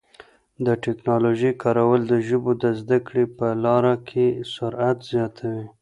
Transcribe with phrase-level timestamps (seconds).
[0.65, 5.65] د ټکنالوژۍ کارول د ژبو د زده کړې په لاره کي سرعت زیاتوي.